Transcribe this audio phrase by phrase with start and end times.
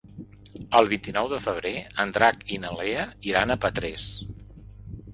[0.79, 4.11] El vint-i-nou de febrer en Drac i na Lea iran a Petrés.